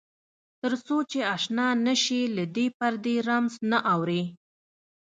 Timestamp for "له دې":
2.35-2.67